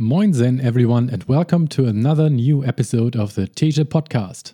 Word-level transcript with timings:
Moin 0.00 0.32
Zen, 0.32 0.60
everyone, 0.60 1.10
and 1.10 1.24
welcome 1.24 1.66
to 1.66 1.86
another 1.86 2.30
new 2.30 2.64
episode 2.64 3.16
of 3.16 3.34
the 3.34 3.48
Teesche 3.48 3.82
podcast. 3.82 4.52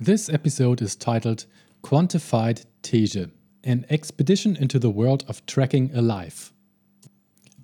This 0.00 0.28
episode 0.28 0.82
is 0.82 0.96
titled 0.96 1.46
Quantified 1.84 2.66
Teesche, 2.82 3.30
an 3.62 3.86
expedition 3.90 4.56
into 4.56 4.80
the 4.80 4.90
world 4.90 5.24
of 5.28 5.46
tracking 5.46 5.92
a 5.94 6.02
life. 6.02 6.52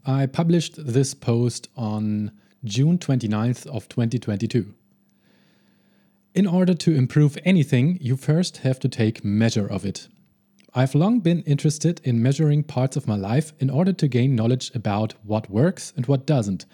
I 0.07 0.27
published 0.27 0.75
this 0.77 1.13
post 1.13 1.69
on 1.77 2.31
June 2.63 2.99
29th 2.99 3.67
of 3.67 3.89
2022. 3.89 4.73
In 6.37 6.47
order 6.47 6.75
to 6.75 6.95
improve 6.95 7.37
anything, 7.45 7.99
you 8.01 8.17
first 8.17 8.59
have 8.59 8.79
to 8.79 8.89
take 8.89 9.25
measure 9.25 9.67
of 9.67 9.85
it. 9.85 10.07
I've 10.73 10.95
long 10.95 11.19
been 11.19 11.43
interested 11.43 12.01
in 12.05 12.23
measuring 12.23 12.63
parts 12.63 12.97
of 12.97 13.09
my 13.09 13.17
life 13.17 13.53
in 13.59 13.71
order 13.71 13.93
to 13.93 14.07
gain 14.07 14.37
knowledge 14.37 14.71
about 14.73 15.15
what 15.25 15.51
works 15.51 15.93
and 15.97 16.07
what 16.07 16.27
doesn't, 16.27 16.65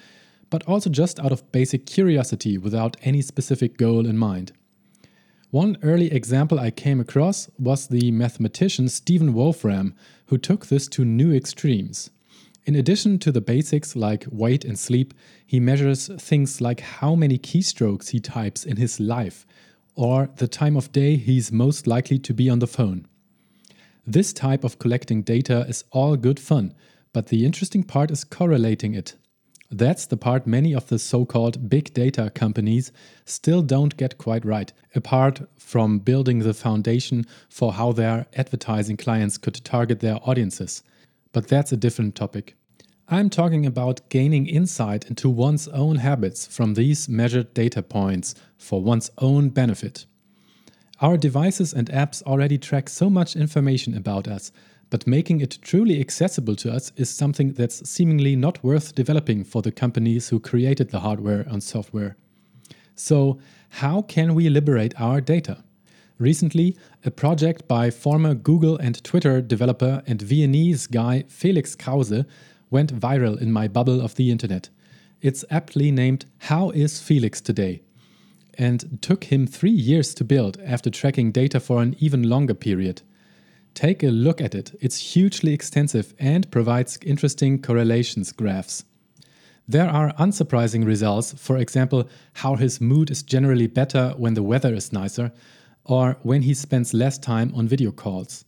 but 0.50 0.62
also 0.64 0.90
just 0.90 1.18
out 1.18 1.32
of 1.32 1.50
basic 1.50 1.86
curiosity 1.86 2.58
without 2.58 2.98
any 3.02 3.22
specific 3.22 3.78
goal 3.78 4.06
in 4.06 4.18
mind. 4.18 4.52
One 5.50 5.78
early 5.82 6.12
example 6.12 6.60
I 6.60 6.72
came 6.72 7.00
across 7.00 7.48
was 7.58 7.86
the 7.86 8.10
mathematician 8.10 8.90
Stephen 8.90 9.32
Wolfram, 9.32 9.94
who 10.26 10.36
took 10.36 10.66
this 10.66 10.88
to 10.88 11.04
new 11.06 11.32
extremes. 11.32 12.10
In 12.66 12.74
addition 12.74 13.18
to 13.20 13.32
the 13.32 13.40
basics 13.40 13.96
like 13.96 14.26
weight 14.30 14.66
and 14.66 14.78
sleep, 14.78 15.14
he 15.46 15.58
measures 15.58 16.10
things 16.18 16.60
like 16.60 16.80
how 16.80 17.14
many 17.14 17.38
keystrokes 17.38 18.10
he 18.10 18.20
types 18.20 18.62
in 18.62 18.76
his 18.76 19.00
life, 19.00 19.46
or 19.94 20.28
the 20.36 20.48
time 20.48 20.76
of 20.76 20.92
day 20.92 21.16
he's 21.16 21.50
most 21.50 21.86
likely 21.86 22.18
to 22.18 22.34
be 22.34 22.50
on 22.50 22.58
the 22.58 22.66
phone. 22.66 23.06
This 24.06 24.32
type 24.32 24.62
of 24.62 24.78
collecting 24.78 25.22
data 25.22 25.66
is 25.68 25.84
all 25.90 26.16
good 26.16 26.38
fun, 26.38 26.74
but 27.12 27.26
the 27.26 27.44
interesting 27.44 27.82
part 27.82 28.12
is 28.12 28.22
correlating 28.22 28.94
it. 28.94 29.16
That's 29.68 30.06
the 30.06 30.16
part 30.16 30.46
many 30.46 30.72
of 30.72 30.86
the 30.86 30.98
so 31.00 31.24
called 31.24 31.68
big 31.68 31.92
data 31.92 32.30
companies 32.32 32.92
still 33.24 33.62
don't 33.62 33.96
get 33.96 34.16
quite 34.16 34.44
right, 34.44 34.72
apart 34.94 35.40
from 35.58 35.98
building 35.98 36.38
the 36.38 36.54
foundation 36.54 37.24
for 37.48 37.72
how 37.72 37.90
their 37.90 38.26
advertising 38.36 38.96
clients 38.96 39.38
could 39.38 39.64
target 39.64 39.98
their 39.98 40.20
audiences. 40.22 40.84
But 41.32 41.48
that's 41.48 41.72
a 41.72 41.76
different 41.76 42.14
topic. 42.14 42.54
I'm 43.08 43.28
talking 43.28 43.66
about 43.66 44.08
gaining 44.08 44.46
insight 44.46 45.06
into 45.06 45.28
one's 45.28 45.66
own 45.68 45.96
habits 45.96 46.46
from 46.46 46.74
these 46.74 47.08
measured 47.08 47.54
data 47.54 47.82
points 47.82 48.36
for 48.56 48.80
one's 48.80 49.10
own 49.18 49.48
benefit. 49.48 50.06
Our 51.00 51.18
devices 51.18 51.74
and 51.74 51.90
apps 51.90 52.22
already 52.22 52.56
track 52.56 52.88
so 52.88 53.10
much 53.10 53.36
information 53.36 53.94
about 53.94 54.26
us, 54.26 54.50
but 54.88 55.06
making 55.06 55.40
it 55.40 55.58
truly 55.60 56.00
accessible 56.00 56.56
to 56.56 56.72
us 56.72 56.90
is 56.96 57.10
something 57.10 57.52
that's 57.52 57.88
seemingly 57.88 58.34
not 58.34 58.64
worth 58.64 58.94
developing 58.94 59.44
for 59.44 59.60
the 59.60 59.72
companies 59.72 60.30
who 60.30 60.40
created 60.40 60.90
the 60.90 61.00
hardware 61.00 61.42
and 61.48 61.62
software. 61.62 62.16
So, 62.94 63.38
how 63.68 64.00
can 64.02 64.34
we 64.34 64.48
liberate 64.48 64.98
our 64.98 65.20
data? 65.20 65.64
Recently, 66.18 66.78
a 67.04 67.10
project 67.10 67.68
by 67.68 67.90
former 67.90 68.32
Google 68.32 68.78
and 68.78 69.04
Twitter 69.04 69.42
developer 69.42 70.02
and 70.06 70.22
Viennese 70.22 70.86
guy 70.86 71.24
Felix 71.28 71.74
Krause 71.74 72.24
went 72.70 72.98
viral 72.98 73.38
in 73.38 73.52
my 73.52 73.68
bubble 73.68 74.00
of 74.00 74.14
the 74.14 74.30
internet. 74.30 74.70
It's 75.20 75.44
aptly 75.50 75.90
named 75.90 76.24
How 76.38 76.70
is 76.70 77.00
Felix 77.00 77.42
Today? 77.42 77.82
And 78.58 78.98
took 79.02 79.24
him 79.24 79.46
three 79.46 79.70
years 79.70 80.14
to 80.14 80.24
build 80.24 80.58
after 80.64 80.90
tracking 80.90 81.32
data 81.32 81.60
for 81.60 81.82
an 81.82 81.94
even 81.98 82.22
longer 82.22 82.54
period. 82.54 83.02
Take 83.74 84.02
a 84.02 84.08
look 84.08 84.40
at 84.40 84.54
it, 84.54 84.76
it's 84.80 85.14
hugely 85.14 85.52
extensive 85.52 86.14
and 86.18 86.50
provides 86.50 86.98
interesting 87.02 87.60
correlations 87.60 88.32
graphs. 88.32 88.84
There 89.68 89.88
are 89.88 90.14
unsurprising 90.14 90.86
results, 90.86 91.34
for 91.36 91.58
example, 91.58 92.08
how 92.34 92.54
his 92.54 92.80
mood 92.80 93.10
is 93.10 93.22
generally 93.22 93.66
better 93.66 94.14
when 94.16 94.34
the 94.34 94.42
weather 94.42 94.72
is 94.72 94.92
nicer, 94.92 95.32
or 95.84 96.16
when 96.22 96.42
he 96.42 96.54
spends 96.54 96.94
less 96.94 97.18
time 97.18 97.52
on 97.54 97.68
video 97.68 97.90
calls. 97.90 98.44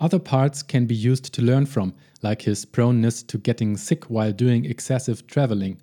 Other 0.00 0.18
parts 0.18 0.62
can 0.62 0.86
be 0.86 0.94
used 0.94 1.32
to 1.34 1.42
learn 1.42 1.66
from, 1.66 1.94
like 2.22 2.42
his 2.42 2.64
proneness 2.64 3.22
to 3.28 3.38
getting 3.38 3.76
sick 3.76 4.04
while 4.10 4.32
doing 4.32 4.64
excessive 4.64 5.26
traveling 5.26 5.80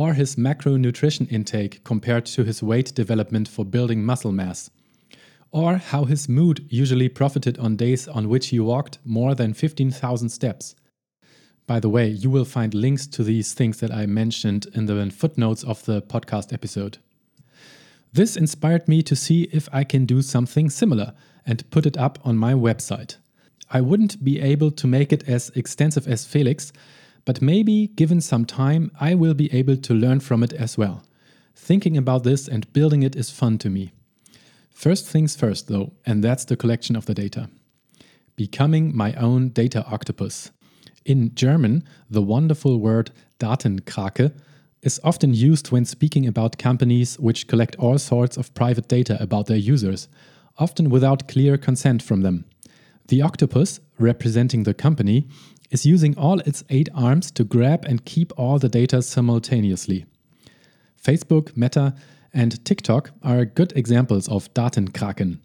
or 0.00 0.14
his 0.14 0.36
macronutrition 0.36 1.30
intake 1.30 1.84
compared 1.84 2.24
to 2.24 2.42
his 2.42 2.62
weight 2.62 2.94
development 2.94 3.46
for 3.46 3.66
building 3.66 4.02
muscle 4.02 4.32
mass, 4.32 4.70
or 5.50 5.76
how 5.76 6.04
his 6.04 6.26
mood 6.26 6.64
usually 6.70 7.06
profited 7.06 7.58
on 7.58 7.76
days 7.76 8.08
on 8.08 8.26
which 8.26 8.46
he 8.46 8.58
walked 8.58 8.96
more 9.04 9.34
than 9.34 9.52
15,000 9.52 10.30
steps. 10.30 10.74
By 11.66 11.80
the 11.80 11.90
way, 11.90 12.08
you 12.08 12.30
will 12.30 12.46
find 12.46 12.72
links 12.72 13.06
to 13.08 13.22
these 13.22 13.52
things 13.52 13.80
that 13.80 13.90
I 13.90 14.06
mentioned 14.06 14.68
in 14.72 14.86
the 14.86 15.10
footnotes 15.10 15.62
of 15.64 15.84
the 15.84 16.00
podcast 16.00 16.50
episode. 16.50 16.96
This 18.10 18.38
inspired 18.38 18.88
me 18.88 19.02
to 19.02 19.14
see 19.14 19.50
if 19.52 19.68
I 19.70 19.84
can 19.84 20.06
do 20.06 20.22
something 20.22 20.70
similar 20.70 21.12
and 21.44 21.70
put 21.70 21.84
it 21.84 21.98
up 21.98 22.18
on 22.24 22.38
my 22.38 22.54
website. 22.54 23.18
I 23.70 23.82
wouldn't 23.82 24.24
be 24.24 24.40
able 24.40 24.70
to 24.70 24.86
make 24.86 25.12
it 25.12 25.28
as 25.28 25.50
extensive 25.50 26.08
as 26.08 26.24
Felix, 26.24 26.72
but 27.24 27.42
maybe, 27.42 27.88
given 27.88 28.20
some 28.20 28.44
time, 28.44 28.90
I 29.00 29.14
will 29.14 29.34
be 29.34 29.52
able 29.52 29.76
to 29.76 29.94
learn 29.94 30.20
from 30.20 30.42
it 30.42 30.52
as 30.52 30.78
well. 30.78 31.02
Thinking 31.54 31.96
about 31.96 32.24
this 32.24 32.48
and 32.48 32.72
building 32.72 33.02
it 33.02 33.16
is 33.16 33.30
fun 33.30 33.58
to 33.58 33.70
me. 33.70 33.92
First 34.70 35.06
things 35.06 35.36
first, 35.36 35.68
though, 35.68 35.92
and 36.06 36.24
that's 36.24 36.44
the 36.44 36.56
collection 36.56 36.96
of 36.96 37.06
the 37.06 37.14
data. 37.14 37.50
Becoming 38.36 38.96
my 38.96 39.12
own 39.14 39.50
data 39.50 39.84
octopus. 39.86 40.50
In 41.04 41.34
German, 41.34 41.84
the 42.08 42.22
wonderful 42.22 42.78
word 42.78 43.10
Datenkrake 43.38 44.32
is 44.82 45.00
often 45.04 45.34
used 45.34 45.70
when 45.70 45.84
speaking 45.84 46.26
about 46.26 46.58
companies 46.58 47.18
which 47.18 47.46
collect 47.46 47.76
all 47.76 47.98
sorts 47.98 48.36
of 48.36 48.54
private 48.54 48.88
data 48.88 49.18
about 49.20 49.46
their 49.46 49.56
users, 49.56 50.08
often 50.58 50.88
without 50.88 51.28
clear 51.28 51.58
consent 51.58 52.02
from 52.02 52.22
them. 52.22 52.44
The 53.08 53.22
octopus, 53.22 53.80
representing 53.98 54.62
the 54.62 54.74
company, 54.74 55.26
is 55.70 55.86
using 55.86 56.16
all 56.18 56.40
its 56.40 56.64
eight 56.68 56.88
arms 56.94 57.30
to 57.32 57.44
grab 57.44 57.84
and 57.84 58.04
keep 58.04 58.32
all 58.36 58.58
the 58.58 58.68
data 58.68 59.02
simultaneously. 59.02 60.06
Facebook, 61.02 61.56
Meta, 61.56 61.94
and 62.32 62.64
TikTok 62.64 63.10
are 63.22 63.44
good 63.44 63.72
examples 63.76 64.28
of 64.28 64.52
Datenkraken. 64.54 65.38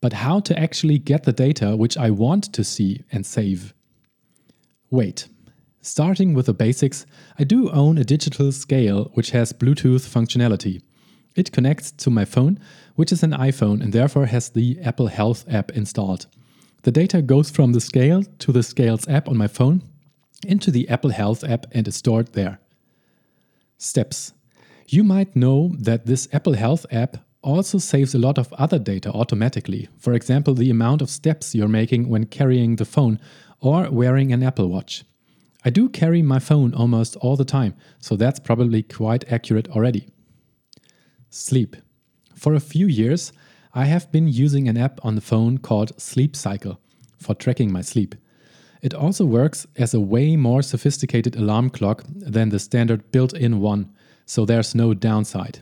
But 0.00 0.14
how 0.14 0.40
to 0.40 0.58
actually 0.58 0.98
get 0.98 1.24
the 1.24 1.32
data 1.32 1.76
which 1.76 1.96
I 1.96 2.10
want 2.10 2.52
to 2.52 2.64
see 2.64 3.02
and 3.10 3.24
save? 3.24 3.72
Wait. 4.90 5.28
Starting 5.80 6.34
with 6.34 6.46
the 6.46 6.54
basics, 6.54 7.04
I 7.38 7.44
do 7.44 7.70
own 7.70 7.98
a 7.98 8.04
digital 8.04 8.52
scale 8.52 9.10
which 9.14 9.30
has 9.30 9.52
Bluetooth 9.52 10.08
functionality. 10.08 10.82
It 11.36 11.52
connects 11.52 11.90
to 11.90 12.10
my 12.10 12.24
phone, 12.24 12.58
which 12.94 13.12
is 13.12 13.22
an 13.22 13.32
iPhone 13.32 13.82
and 13.82 13.92
therefore 13.92 14.26
has 14.26 14.50
the 14.50 14.78
Apple 14.82 15.08
Health 15.08 15.44
app 15.48 15.72
installed. 15.72 16.26
The 16.84 16.92
data 16.92 17.22
goes 17.22 17.50
from 17.50 17.72
the 17.72 17.80
Scale 17.80 18.24
to 18.40 18.52
the 18.52 18.62
Scales 18.62 19.08
app 19.08 19.26
on 19.26 19.38
my 19.38 19.46
phone 19.46 19.82
into 20.46 20.70
the 20.70 20.86
Apple 20.90 21.10
Health 21.10 21.42
app 21.42 21.64
and 21.72 21.88
is 21.88 21.96
stored 21.96 22.34
there. 22.34 22.60
Steps. 23.78 24.34
You 24.86 25.02
might 25.02 25.34
know 25.34 25.74
that 25.78 26.04
this 26.04 26.28
Apple 26.30 26.52
Health 26.52 26.84
app 26.90 27.16
also 27.40 27.78
saves 27.78 28.14
a 28.14 28.18
lot 28.18 28.36
of 28.36 28.52
other 28.52 28.78
data 28.78 29.10
automatically. 29.10 29.88
For 29.96 30.12
example, 30.12 30.52
the 30.52 30.68
amount 30.68 31.00
of 31.00 31.08
steps 31.08 31.54
you're 31.54 31.68
making 31.68 32.10
when 32.10 32.26
carrying 32.26 32.76
the 32.76 32.84
phone 32.84 33.18
or 33.60 33.90
wearing 33.90 34.30
an 34.30 34.42
Apple 34.42 34.68
Watch. 34.68 35.04
I 35.64 35.70
do 35.70 35.88
carry 35.88 36.20
my 36.20 36.38
phone 36.38 36.74
almost 36.74 37.16
all 37.16 37.36
the 37.36 37.46
time, 37.46 37.74
so 37.98 38.14
that's 38.14 38.40
probably 38.40 38.82
quite 38.82 39.24
accurate 39.32 39.68
already. 39.70 40.08
Sleep. 41.30 41.76
For 42.34 42.52
a 42.52 42.60
few 42.60 42.86
years, 42.86 43.32
I 43.76 43.86
have 43.86 44.12
been 44.12 44.28
using 44.28 44.68
an 44.68 44.76
app 44.76 45.04
on 45.04 45.16
the 45.16 45.20
phone 45.20 45.58
called 45.58 46.00
Sleep 46.00 46.36
Cycle 46.36 46.78
for 47.18 47.34
tracking 47.34 47.72
my 47.72 47.80
sleep. 47.80 48.14
It 48.82 48.94
also 48.94 49.24
works 49.24 49.66
as 49.76 49.92
a 49.92 50.00
way 50.00 50.36
more 50.36 50.62
sophisticated 50.62 51.34
alarm 51.34 51.70
clock 51.70 52.04
than 52.06 52.50
the 52.50 52.60
standard 52.60 53.10
built 53.10 53.32
in 53.32 53.60
one, 53.60 53.90
so 54.26 54.44
there's 54.44 54.76
no 54.76 54.94
downside. 54.94 55.60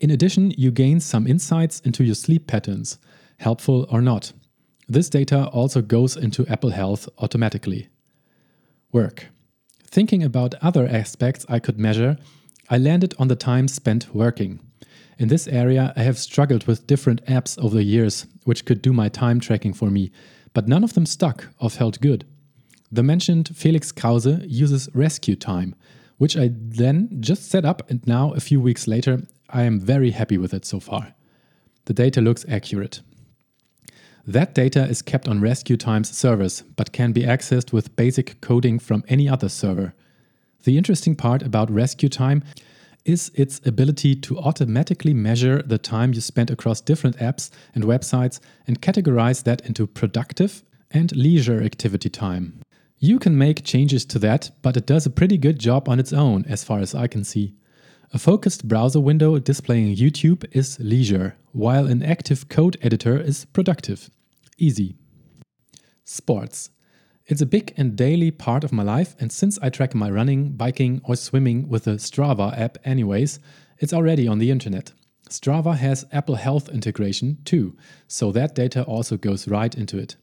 In 0.00 0.10
addition, 0.10 0.52
you 0.52 0.70
gain 0.70 1.00
some 1.00 1.26
insights 1.26 1.80
into 1.80 2.02
your 2.02 2.14
sleep 2.14 2.46
patterns, 2.46 2.98
helpful 3.38 3.86
or 3.90 4.00
not. 4.00 4.32
This 4.88 5.10
data 5.10 5.48
also 5.48 5.82
goes 5.82 6.16
into 6.16 6.46
Apple 6.46 6.70
Health 6.70 7.10
automatically. 7.18 7.88
Work. 8.90 9.26
Thinking 9.84 10.22
about 10.22 10.54
other 10.62 10.86
aspects 10.86 11.44
I 11.46 11.58
could 11.58 11.78
measure, 11.78 12.16
I 12.70 12.78
landed 12.78 13.14
on 13.18 13.28
the 13.28 13.36
time 13.36 13.68
spent 13.68 14.14
working. 14.14 14.60
In 15.18 15.26
this 15.26 15.48
area, 15.48 15.92
I 15.96 16.02
have 16.02 16.16
struggled 16.16 16.68
with 16.68 16.86
different 16.86 17.24
apps 17.26 17.58
over 17.58 17.74
the 17.74 17.82
years, 17.82 18.26
which 18.44 18.64
could 18.64 18.80
do 18.80 18.92
my 18.92 19.08
time 19.08 19.40
tracking 19.40 19.74
for 19.74 19.90
me, 19.90 20.12
but 20.54 20.68
none 20.68 20.84
of 20.84 20.94
them 20.94 21.06
stuck 21.06 21.48
or 21.60 21.70
felt 21.70 22.00
good. 22.00 22.24
The 22.92 23.02
mentioned 23.02 23.50
Felix 23.54 23.90
Krause 23.90 24.26
uses 24.46 24.88
Rescue 24.94 25.34
Time, 25.34 25.74
which 26.18 26.36
I 26.36 26.50
then 26.52 27.18
just 27.20 27.50
set 27.50 27.64
up, 27.64 27.90
and 27.90 28.06
now, 28.06 28.32
a 28.32 28.40
few 28.40 28.60
weeks 28.60 28.86
later, 28.86 29.22
I 29.50 29.62
am 29.64 29.80
very 29.80 30.12
happy 30.12 30.38
with 30.38 30.54
it 30.54 30.64
so 30.64 30.78
far. 30.78 31.14
The 31.86 31.94
data 31.94 32.20
looks 32.20 32.46
accurate. 32.48 33.00
That 34.24 34.54
data 34.54 34.84
is 34.84 35.02
kept 35.02 35.26
on 35.26 35.40
Rescue 35.40 35.76
Time's 35.76 36.16
servers, 36.16 36.62
but 36.76 36.92
can 36.92 37.10
be 37.12 37.22
accessed 37.22 37.72
with 37.72 37.96
basic 37.96 38.40
coding 38.40 38.78
from 38.78 39.02
any 39.08 39.28
other 39.28 39.48
server. 39.48 39.94
The 40.64 40.78
interesting 40.78 41.16
part 41.16 41.42
about 41.42 41.70
Rescue 41.70 42.08
Time 42.08 42.44
is 43.08 43.32
its 43.34 43.60
ability 43.66 44.14
to 44.14 44.38
automatically 44.38 45.14
measure 45.14 45.62
the 45.62 45.78
time 45.78 46.12
you 46.12 46.20
spent 46.20 46.50
across 46.50 46.82
different 46.82 47.16
apps 47.16 47.50
and 47.74 47.84
websites 47.84 48.38
and 48.66 48.82
categorize 48.82 49.42
that 49.44 49.62
into 49.62 49.86
productive 49.86 50.62
and 50.90 51.16
leisure 51.16 51.62
activity 51.62 52.10
time. 52.10 52.60
You 52.98 53.18
can 53.18 53.38
make 53.38 53.64
changes 53.64 54.04
to 54.06 54.18
that, 54.18 54.50
but 54.60 54.76
it 54.76 54.86
does 54.86 55.06
a 55.06 55.10
pretty 55.10 55.38
good 55.38 55.58
job 55.58 55.88
on 55.88 55.98
its 55.98 56.12
own, 56.12 56.44
as 56.46 56.64
far 56.64 56.80
as 56.80 56.94
I 56.94 57.06
can 57.06 57.24
see. 57.24 57.54
A 58.12 58.18
focused 58.18 58.68
browser 58.68 59.00
window 59.00 59.38
displaying 59.38 59.94
YouTube 59.94 60.44
is 60.52 60.78
leisure, 60.80 61.36
while 61.52 61.86
an 61.86 62.02
active 62.02 62.48
code 62.48 62.76
editor 62.82 63.18
is 63.18 63.44
productive. 63.46 64.10
Easy. 64.58 64.96
Sports. 66.04 66.70
It's 67.28 67.42
a 67.42 67.46
big 67.46 67.74
and 67.76 67.94
daily 67.94 68.30
part 68.30 68.64
of 68.64 68.72
my 68.72 68.82
life, 68.82 69.14
and 69.20 69.30
since 69.30 69.58
I 69.60 69.68
track 69.68 69.94
my 69.94 70.08
running, 70.08 70.52
biking, 70.52 71.02
or 71.04 71.14
swimming 71.14 71.68
with 71.68 71.84
the 71.84 71.96
Strava 71.98 72.58
app, 72.58 72.78
anyways, 72.86 73.38
it's 73.78 73.92
already 73.92 74.26
on 74.26 74.38
the 74.38 74.50
internet. 74.50 74.92
Strava 75.28 75.76
has 75.76 76.06
Apple 76.10 76.36
Health 76.36 76.70
integration 76.70 77.36
too, 77.44 77.76
so 78.06 78.32
that 78.32 78.54
data 78.54 78.82
also 78.84 79.18
goes 79.18 79.46
right 79.46 79.74
into 79.74 79.98
it. 79.98 80.16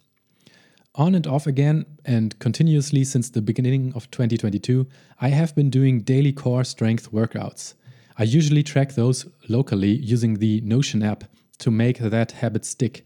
On 0.95 1.13
and 1.13 1.27
off 1.27 1.45
again, 1.45 1.85
and 2.05 2.39
continuously 2.39 3.03
since 3.03 3.29
the 3.29 3.41
beginning 3.43 3.93
of 3.93 4.09
2022, 4.09 4.87
I 5.21 5.27
have 5.27 5.53
been 5.53 5.69
doing 5.69 6.01
daily 6.01 6.33
core 6.33 6.63
strength 6.63 7.11
workouts. 7.11 7.75
I 8.17 8.23
usually 8.23 8.63
track 8.63 8.93
those 8.93 9.27
locally 9.47 9.91
using 9.91 10.39
the 10.39 10.59
Notion 10.61 11.03
app 11.03 11.25
to 11.59 11.69
make 11.69 11.99
that 11.99 12.31
habit 12.31 12.65
stick 12.65 13.05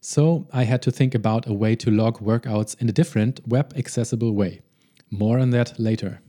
so 0.00 0.46
I 0.52 0.64
had 0.64 0.80
to 0.82 0.90
think 0.90 1.14
about 1.14 1.46
a 1.46 1.52
way 1.52 1.76
to 1.76 1.90
log 1.90 2.20
workouts 2.20 2.80
in 2.80 2.88
a 2.88 2.92
different, 2.92 3.46
web 3.46 3.74
accessible 3.76 4.32
way. 4.32 4.62
More 5.10 5.38
on 5.38 5.50
that 5.50 5.78
later. 5.78 6.20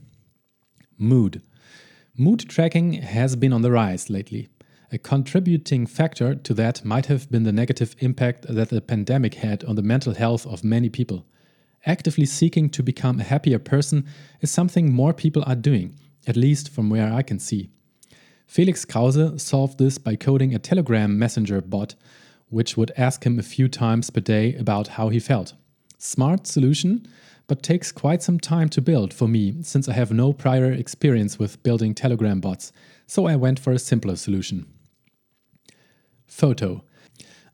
Mood. 0.98 1.42
Mood 2.16 2.40
tracking 2.48 2.94
has 2.94 3.34
been 3.36 3.52
on 3.52 3.62
the 3.62 3.70
rise 3.70 4.10
lately. 4.10 4.48
A 4.92 4.98
contributing 4.98 5.86
factor 5.86 6.34
to 6.34 6.52
that 6.52 6.84
might 6.84 7.06
have 7.06 7.30
been 7.30 7.44
the 7.44 7.52
negative 7.52 7.96
impact 8.00 8.44
that 8.46 8.68
the 8.68 8.82
pandemic 8.82 9.34
had 9.34 9.64
on 9.64 9.76
the 9.76 9.82
mental 9.82 10.12
health 10.12 10.46
of 10.46 10.62
many 10.62 10.90
people. 10.90 11.24
Actively 11.86 12.26
seeking 12.26 12.68
to 12.70 12.82
become 12.82 13.18
a 13.18 13.24
happier 13.24 13.58
person 13.58 14.06
is 14.42 14.50
something 14.50 14.92
more 14.92 15.14
people 15.14 15.42
are 15.46 15.56
doing, 15.56 15.96
at 16.26 16.36
least 16.36 16.68
from 16.68 16.90
where 16.90 17.10
I 17.10 17.22
can 17.22 17.38
see. 17.38 17.70
Felix 18.46 18.84
Krause 18.84 19.42
solved 19.42 19.78
this 19.78 19.96
by 19.96 20.14
coding 20.14 20.54
a 20.54 20.58
Telegram 20.58 21.18
messenger 21.18 21.62
bot 21.62 21.94
which 22.52 22.76
would 22.76 22.92
ask 22.96 23.24
him 23.24 23.38
a 23.38 23.42
few 23.42 23.66
times 23.66 24.10
per 24.10 24.20
day 24.20 24.54
about 24.54 24.88
how 24.88 25.08
he 25.08 25.18
felt. 25.18 25.54
Smart 25.98 26.46
solution, 26.46 27.08
but 27.46 27.62
takes 27.62 27.90
quite 27.90 28.22
some 28.22 28.38
time 28.38 28.68
to 28.68 28.80
build 28.80 29.12
for 29.12 29.26
me 29.26 29.56
since 29.62 29.88
I 29.88 29.94
have 29.94 30.12
no 30.12 30.32
prior 30.32 30.70
experience 30.70 31.38
with 31.38 31.62
building 31.62 31.94
Telegram 31.94 32.40
bots, 32.40 32.72
so 33.06 33.26
I 33.26 33.36
went 33.36 33.58
for 33.58 33.72
a 33.72 33.78
simpler 33.78 34.16
solution. 34.16 34.66
Photo. 36.26 36.84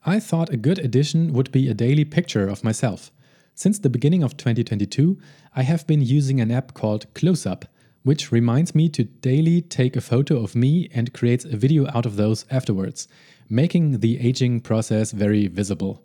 I 0.05 0.19
thought 0.19 0.53
a 0.53 0.57
good 0.57 0.79
addition 0.79 1.33
would 1.33 1.51
be 1.51 1.67
a 1.67 1.73
daily 1.73 2.05
picture 2.05 2.47
of 2.47 2.63
myself. 2.63 3.11
Since 3.55 3.79
the 3.79 3.89
beginning 3.89 4.23
of 4.23 4.37
2022, 4.37 5.17
I 5.55 5.63
have 5.63 5.87
been 5.87 6.01
using 6.01 6.39
an 6.39 6.51
app 6.51 6.73
called 6.73 7.13
Close-Up, 7.13 7.65
which 8.03 8.31
reminds 8.31 8.73
me 8.73 8.87
to 8.89 9.03
daily 9.03 9.61
take 9.61 9.95
a 9.95 10.01
photo 10.01 10.41
of 10.41 10.55
me 10.55 10.89
and 10.93 11.13
creates 11.13 11.45
a 11.45 11.57
video 11.57 11.85
out 11.93 12.05
of 12.05 12.15
those 12.15 12.45
afterwards, 12.49 13.07
making 13.49 13.99
the 13.99 14.19
aging 14.19 14.61
process 14.61 15.11
very 15.11 15.47
visible. 15.47 16.03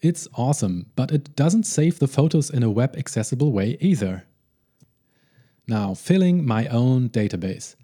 It's 0.00 0.26
awesome, 0.34 0.86
but 0.96 1.12
it 1.12 1.36
doesn't 1.36 1.66
save 1.66 1.98
the 1.98 2.08
photos 2.08 2.48
in 2.48 2.62
a 2.62 2.70
web 2.70 2.96
accessible 2.96 3.52
way 3.52 3.76
either. 3.80 4.24
Now, 5.68 5.94
filling 5.94 6.46
my 6.46 6.66
own 6.68 7.10
database. 7.10 7.76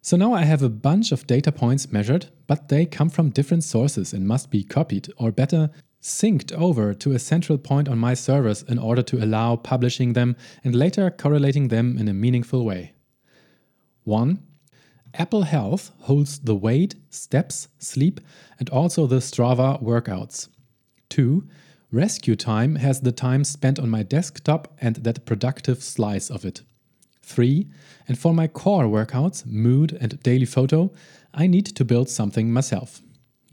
So 0.00 0.16
now 0.16 0.32
I 0.32 0.44
have 0.44 0.62
a 0.62 0.68
bunch 0.68 1.10
of 1.10 1.26
data 1.26 1.50
points 1.50 1.90
measured, 1.90 2.26
but 2.46 2.68
they 2.68 2.86
come 2.86 3.10
from 3.10 3.30
different 3.30 3.64
sources 3.64 4.12
and 4.12 4.26
must 4.26 4.50
be 4.50 4.62
copied, 4.62 5.12
or 5.18 5.32
better, 5.32 5.70
synced 6.00 6.52
over 6.52 6.94
to 6.94 7.12
a 7.12 7.18
central 7.18 7.58
point 7.58 7.88
on 7.88 7.98
my 7.98 8.14
servers 8.14 8.62
in 8.62 8.78
order 8.78 9.02
to 9.02 9.22
allow 9.22 9.56
publishing 9.56 10.12
them 10.12 10.36
and 10.62 10.74
later 10.74 11.10
correlating 11.10 11.68
them 11.68 11.98
in 11.98 12.06
a 12.06 12.14
meaningful 12.14 12.64
way. 12.64 12.92
1. 14.04 14.42
Apple 15.18 15.42
Health 15.42 15.90
holds 16.02 16.38
the 16.38 16.54
weight, 16.54 16.94
steps, 17.10 17.66
sleep, 17.78 18.20
and 18.60 18.70
also 18.70 19.08
the 19.08 19.16
Strava 19.16 19.82
workouts. 19.82 20.48
2. 21.08 21.44
Rescue 21.90 22.36
Time 22.36 22.76
has 22.76 23.00
the 23.00 23.10
time 23.10 23.42
spent 23.42 23.80
on 23.80 23.90
my 23.90 24.04
desktop 24.04 24.72
and 24.80 24.96
that 24.96 25.26
productive 25.26 25.82
slice 25.82 26.30
of 26.30 26.44
it. 26.44 26.62
3. 27.22 27.66
And 28.06 28.16
for 28.16 28.32
my 28.32 28.46
core 28.46 28.84
workouts, 28.84 29.44
mood, 29.44 29.98
and 30.00 30.22
daily 30.22 30.44
photo, 30.44 30.92
I 31.34 31.48
need 31.48 31.66
to 31.66 31.84
build 31.84 32.08
something 32.08 32.52
myself. 32.52 33.02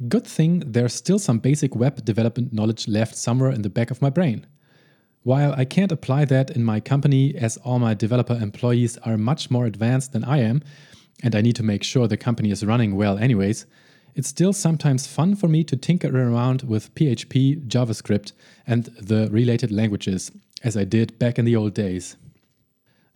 Good 0.08 0.28
thing 0.28 0.60
there's 0.68 0.94
still 0.94 1.18
some 1.18 1.40
basic 1.40 1.76
web 1.76 2.06
development 2.06 2.54
knowledge 2.54 2.88
left 2.88 3.16
somewhere 3.16 3.52
in 3.52 3.64
the 3.64 3.70
back 3.72 3.90
of 3.90 4.04
my 4.04 4.12
brain. 4.12 4.46
While 5.24 5.54
I 5.54 5.66
can't 5.66 5.92
apply 5.92 6.26
that 6.26 6.52
in 6.52 6.64
my 6.64 6.80
company 6.80 7.36
as 7.36 7.58
all 7.58 7.80
my 7.80 7.96
developer 7.96 8.36
employees 8.36 9.00
are 9.00 9.18
much 9.18 9.50
more 9.50 9.66
advanced 9.66 10.12
than 10.14 10.24
I 10.24 10.38
am, 10.42 10.62
and 11.24 11.36
I 11.36 11.42
need 11.42 11.56
to 11.56 11.64
make 11.64 11.84
sure 11.84 12.08
the 12.08 12.18
company 12.18 12.52
is 12.52 12.66
running 12.66 12.96
well 12.96 13.18
anyways, 13.18 13.66
it's 14.16 14.30
still 14.30 14.54
sometimes 14.54 15.08
fun 15.08 15.36
for 15.36 15.50
me 15.50 15.64
to 15.66 15.76
tinker 15.76 16.08
around 16.08 16.64
with 16.64 16.94
PHP, 16.96 17.68
JavaScript, 17.68 18.32
and 18.66 18.86
the 19.00 19.28
related 19.30 19.72
languages, 19.72 20.32
as 20.64 20.78
I 20.78 20.86
did 20.86 21.20
back 21.20 21.38
in 21.38 21.44
the 21.44 21.56
old 21.56 21.74
days. 21.74 22.16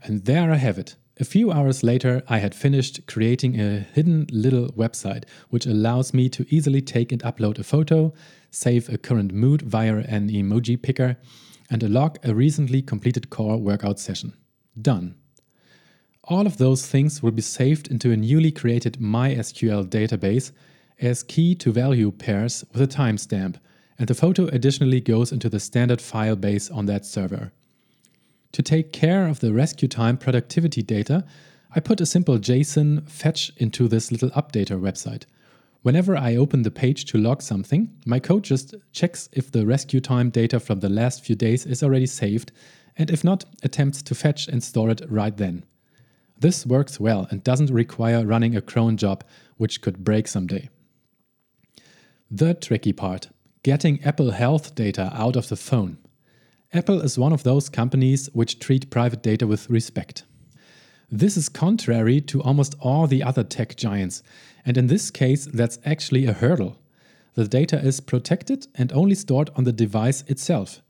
And 0.04 0.26
there 0.26 0.52
I 0.52 0.58
have 0.58 0.78
it. 0.78 0.96
A 1.22 1.26
few 1.26 1.52
hours 1.52 1.84
later, 1.84 2.22
I 2.30 2.40
had 2.40 2.56
finished 2.56 3.06
creating 3.08 3.60
a 3.60 3.80
hidden 3.80 4.28
little 4.32 4.70
website 4.74 5.24
which 5.50 5.66
allows 5.66 6.14
me 6.14 6.30
to 6.30 6.46
easily 6.54 6.82
take 6.82 7.12
and 7.12 7.22
upload 7.24 7.60
a 7.60 7.64
photo, 7.64 8.14
save 8.52 8.88
a 8.90 8.98
current 8.98 9.34
mood 9.34 9.62
via 9.62 9.98
an 9.98 10.30
emoji 10.30 10.82
picker, 10.82 11.18
and 11.70 11.84
log 11.84 12.18
a 12.24 12.34
recently 12.34 12.82
completed 12.82 13.30
core 13.30 13.58
workout 13.58 14.00
session. 14.00 14.34
Done. 14.82 15.16
All 16.24 16.46
of 16.46 16.58
those 16.58 16.86
things 16.86 17.24
will 17.24 17.32
be 17.32 17.42
saved 17.42 17.88
into 17.88 18.12
a 18.12 18.18
newly 18.18 18.52
created 18.52 19.00
MySQL 19.00 19.86
database 19.86 20.52
as 21.00 21.24
key 21.24 21.56
to 21.56 21.72
value 21.72 22.12
pairs 22.12 22.64
with 22.72 22.82
a 22.82 22.88
timestamp, 22.88 23.56
and 23.98 24.08
the 24.08 24.14
photo 24.14 24.48
additionally 24.48 25.02
goes 25.02 25.32
into 25.32 25.50
the 25.50 25.60
standard 25.60 26.02
file 26.02 26.36
base 26.36 26.70
on 26.70 26.86
that 26.86 27.06
server. 27.06 27.52
To 28.52 28.62
take 28.62 28.92
care 28.92 29.28
of 29.28 29.40
the 29.40 29.54
rescue 29.54 29.88
time 29.88 30.18
productivity 30.18 30.82
data, 30.82 31.26
I 31.76 31.80
put 31.80 32.02
a 32.02 32.06
simple 32.06 32.38
JSON 32.38 33.10
fetch 33.10 33.52
into 33.58 33.88
this 33.88 34.12
little 34.12 34.32
updater 34.32 34.80
website. 34.80 35.26
Whenever 35.82 36.18
I 36.18 36.36
open 36.36 36.64
the 36.64 36.72
page 36.72 37.06
to 37.06 37.18
log 37.18 37.42
something, 37.42 37.96
my 38.06 38.20
code 38.20 38.44
just 38.44 38.76
checks 38.92 39.30
if 39.32 39.52
the 39.52 39.66
rescue 39.66 40.02
time 40.02 40.30
data 40.30 40.60
from 40.60 40.80
the 40.80 40.90
last 40.90 41.24
few 41.24 41.36
days 41.36 41.66
is 41.66 41.82
already 41.82 42.06
saved, 42.06 42.52
and 42.98 43.10
if 43.10 43.24
not, 43.24 43.46
attempts 43.64 44.02
to 44.04 44.16
fetch 44.16 44.48
and 44.48 44.64
store 44.64 44.90
it 44.90 45.02
right 45.08 45.38
then. 45.38 45.64
This 46.40 46.66
works 46.66 47.00
well 47.00 47.28
and 47.30 47.44
doesn't 47.44 47.72
require 47.72 48.26
running 48.26 48.56
a 48.56 48.62
cron 48.62 48.98
job, 48.98 49.24
which 49.58 49.82
could 49.82 50.04
break 50.04 50.28
someday. 50.28 50.70
The 52.32 52.54
tricky 52.54 52.94
part 52.94 53.30
getting 53.64 54.02
Apple 54.04 54.32
Health 54.32 54.74
data 54.74 55.12
out 55.14 55.36
of 55.36 55.50
the 55.50 55.58
phone. 55.58 55.98
Apple 56.72 57.02
is 57.02 57.20
one 57.20 57.34
of 57.34 57.44
those 57.44 57.68
companies 57.68 58.30
which 58.34 58.60
treat 58.60 58.90
private 58.90 59.22
data 59.22 59.46
with 59.46 59.70
respect. 59.70 60.24
This 61.12 61.36
is 61.36 61.50
contrary 61.50 62.22
to 62.22 62.42
almost 62.42 62.76
all 62.80 63.08
the 63.08 63.24
other 63.24 63.44
tech 63.44 63.76
giants, 63.76 64.24
and 64.66 64.78
in 64.78 64.88
this 64.88 65.12
case, 65.12 65.46
that's 65.46 65.80
actually 65.84 66.26
a 66.26 66.34
hurdle. 66.34 66.78
The 67.34 67.48
data 67.48 67.80
is 67.80 68.00
protected 68.00 68.68
and 68.76 68.94
only 68.94 69.16
stored 69.16 69.50
on 69.56 69.64
the 69.64 69.74
device 69.74 70.24
itself. 70.28 70.82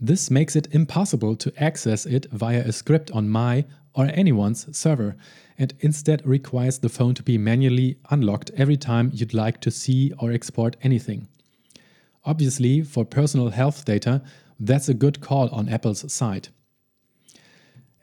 This 0.00 0.30
makes 0.30 0.56
it 0.56 0.74
impossible 0.74 1.36
to 1.36 1.52
access 1.62 2.06
it 2.06 2.26
via 2.32 2.62
a 2.62 2.72
script 2.72 3.10
on 3.12 3.28
my 3.28 3.64
or 3.94 4.06
anyone's 4.12 4.76
server, 4.76 5.16
and 5.58 5.74
instead 5.80 6.26
requires 6.26 6.78
the 6.78 6.88
phone 6.88 7.14
to 7.14 7.22
be 7.22 7.38
manually 7.38 7.98
unlocked 8.10 8.50
every 8.56 8.76
time 8.76 9.10
you'd 9.12 9.34
like 9.34 9.60
to 9.60 9.70
see 9.70 10.12
or 10.18 10.32
export 10.32 10.76
anything. 10.82 11.28
Obviously, 12.24 12.82
for 12.82 13.04
personal 13.04 13.50
health 13.50 13.84
data, 13.84 14.22
that's 14.58 14.88
a 14.88 14.94
good 14.94 15.20
call 15.20 15.48
on 15.48 15.68
Apple's 15.68 16.12
side. 16.12 16.48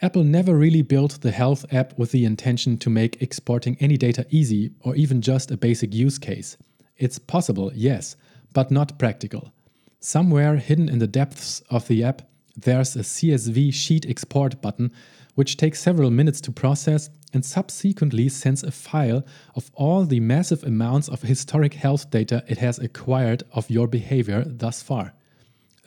Apple 0.01 0.24
never 0.24 0.56
really 0.56 0.84
built 0.84 1.22
the 1.22 1.32
Health 1.32 1.65
app 1.72 1.98
with 1.98 2.12
the 2.12 2.24
intention 2.24 2.77
to 2.77 2.89
make 2.89 3.22
exporting 3.22 3.77
any 3.79 3.98
data 3.98 4.27
easy 4.29 4.72
or 4.82 4.96
even 4.96 5.22
just 5.22 5.50
a 5.50 5.58
basic 5.58 5.94
use 5.94 6.20
case. 6.20 6.56
It's 6.98 7.17
possible, 7.17 7.72
yes, 7.74 8.15
but 8.53 8.70
not 8.70 9.00
practical. 9.00 9.51
Somewhere 10.00 10.58
hidden 10.58 10.88
in 10.88 11.00
the 11.00 11.08
depths 11.08 11.62
of 11.72 11.88
the 11.88 12.03
app, 12.03 12.22
there's 12.56 12.96
a 12.96 13.00
CSV 13.00 13.74
sheet 13.74 14.06
export 14.08 14.62
button 14.62 14.91
which 15.38 15.56
takes 15.56 15.79
several 15.79 16.10
minutes 16.10 16.41
to 16.41 16.51
process 16.51 17.12
and 17.32 17.46
subsequently 17.46 18.27
sends 18.27 18.63
a 18.63 18.72
file 18.72 19.24
of 19.56 19.70
all 19.75 20.03
the 20.03 20.20
massive 20.20 20.63
amounts 20.63 21.08
of 21.08 21.22
historic 21.22 21.75
health 21.75 22.10
data 22.10 22.44
it 22.48 22.58
has 22.58 22.79
acquired 22.79 23.44
of 23.51 23.70
your 23.70 23.86
behavior 23.86 24.44
thus 24.48 24.82
far. 24.82 25.13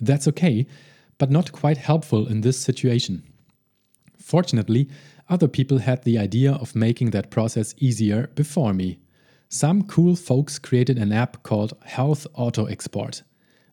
That's 0.01 0.29
okay, 0.29 0.69
but 1.19 1.33
not 1.33 1.51
quite 1.51 1.79
helpful 1.79 2.29
in 2.29 2.43
this 2.43 2.61
situation. 2.61 3.25
Fortunately, 4.17 4.89
other 5.29 5.49
people 5.49 5.79
had 5.79 6.05
the 6.05 6.17
idea 6.17 6.53
of 6.53 6.77
making 6.77 7.11
that 7.11 7.33
process 7.33 7.75
easier 7.77 8.29
before 8.37 8.73
me. 8.73 9.01
Some 9.49 9.83
cool 9.83 10.15
folks 10.15 10.61
created 10.61 10.97
an 10.97 11.13
app 11.13 11.43
called 11.43 11.77
Health 11.87 12.25
Auto 12.35 12.67
Export. 12.67 13.25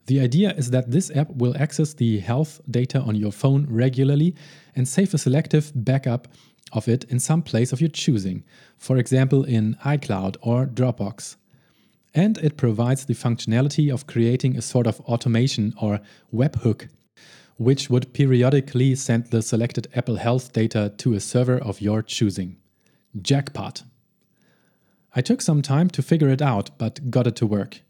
The 0.07 0.21
idea 0.21 0.53
is 0.53 0.71
that 0.71 0.89
this 0.89 1.11
app 1.15 1.29
will 1.31 1.55
access 1.57 1.93
the 1.93 2.19
health 2.19 2.61
data 2.69 2.99
on 3.01 3.15
your 3.15 3.31
phone 3.31 3.67
regularly 3.69 4.35
and 4.73 4.87
save 4.87 5.13
a 5.13 5.17
selective 5.17 5.71
backup 5.75 6.29
of 6.71 6.87
it 6.87 7.03
in 7.05 7.19
some 7.19 7.41
place 7.41 7.73
of 7.73 7.81
your 7.81 7.89
choosing, 7.89 8.43
for 8.77 8.97
example 8.97 9.43
in 9.43 9.75
iCloud 9.83 10.37
or 10.41 10.65
Dropbox. 10.65 11.35
And 12.13 12.37
it 12.37 12.55
provides 12.55 13.05
the 13.05 13.15
functionality 13.15 13.93
of 13.93 14.07
creating 14.07 14.57
a 14.57 14.61
sort 14.61 14.87
of 14.87 15.01
automation 15.01 15.73
or 15.81 15.99
webhook, 16.33 16.87
which 17.57 17.89
would 17.89 18.13
periodically 18.13 18.95
send 18.95 19.27
the 19.27 19.41
selected 19.41 19.89
Apple 19.93 20.15
Health 20.15 20.53
data 20.53 20.93
to 20.97 21.15
a 21.15 21.19
server 21.19 21.57
of 21.57 21.81
your 21.81 22.01
choosing. 22.01 22.55
Jackpot! 23.21 23.83
I 25.13 25.21
took 25.21 25.41
some 25.41 25.61
time 25.61 25.89
to 25.89 26.01
figure 26.01 26.29
it 26.29 26.41
out, 26.41 26.77
but 26.77 27.11
got 27.11 27.27
it 27.27 27.35
to 27.37 27.45
work. 27.45 27.81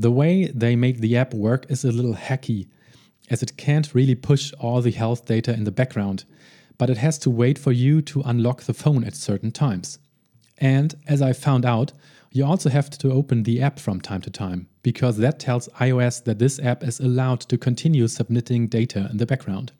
The 0.00 0.10
way 0.10 0.46
they 0.46 0.76
make 0.76 1.00
the 1.00 1.18
app 1.18 1.34
work 1.34 1.66
is 1.68 1.84
a 1.84 1.92
little 1.92 2.14
hacky, 2.14 2.68
as 3.28 3.42
it 3.42 3.58
can't 3.58 3.94
really 3.94 4.14
push 4.14 4.50
all 4.54 4.80
the 4.80 4.92
health 4.92 5.26
data 5.26 5.52
in 5.52 5.64
the 5.64 5.70
background, 5.70 6.24
but 6.78 6.88
it 6.88 6.96
has 6.96 7.18
to 7.18 7.28
wait 7.28 7.58
for 7.58 7.70
you 7.70 8.00
to 8.00 8.22
unlock 8.22 8.62
the 8.62 8.72
phone 8.72 9.04
at 9.04 9.14
certain 9.14 9.52
times. 9.52 9.98
And 10.56 10.94
as 11.06 11.20
I 11.20 11.34
found 11.34 11.66
out, 11.66 11.92
you 12.32 12.46
also 12.46 12.70
have 12.70 12.88
to 12.88 13.12
open 13.12 13.42
the 13.42 13.60
app 13.60 13.78
from 13.78 14.00
time 14.00 14.22
to 14.22 14.30
time, 14.30 14.68
because 14.82 15.18
that 15.18 15.38
tells 15.38 15.68
iOS 15.68 16.24
that 16.24 16.38
this 16.38 16.58
app 16.60 16.82
is 16.82 16.98
allowed 16.98 17.40
to 17.40 17.58
continue 17.58 18.08
submitting 18.08 18.68
data 18.68 19.06
in 19.10 19.18
the 19.18 19.26
background. 19.26 19.72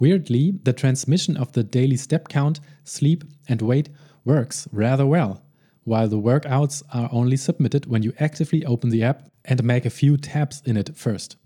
Weirdly, 0.00 0.58
the 0.64 0.72
transmission 0.72 1.36
of 1.36 1.52
the 1.52 1.62
daily 1.62 1.96
step 1.96 2.28
count, 2.28 2.58
sleep, 2.82 3.22
and 3.48 3.62
weight 3.62 3.90
works 4.24 4.66
rather 4.72 5.06
well, 5.06 5.40
while 5.86 6.08
the 6.08 6.18
workouts 6.18 6.82
are 6.92 7.08
only 7.12 7.36
submitted 7.36 7.86
when 7.86 8.02
you 8.02 8.12
actively 8.18 8.66
open 8.66 8.90
the 8.90 9.04
app 9.04 9.28
and 9.44 9.62
make 9.62 9.86
a 9.86 9.90
few 9.90 10.16
taps 10.16 10.60
in 10.66 10.76
it 10.76 10.96
first. 10.96 11.36